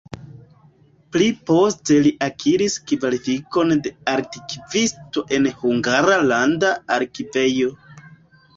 Pli 1.15 1.25
poste 1.49 1.97
li 2.07 2.11
akiris 2.27 2.77
kvalifikon 2.93 3.75
de 3.89 3.93
arkivisto 4.15 5.25
en 5.39 5.47
la 5.51 5.55
Hungara 5.61 6.19
Landa 6.33 6.75
Arkivejo. 6.99 7.73